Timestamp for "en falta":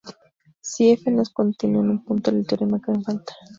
2.95-3.33